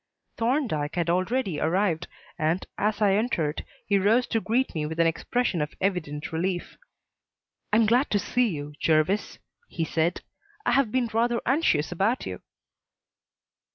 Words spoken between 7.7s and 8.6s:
"I am glad to see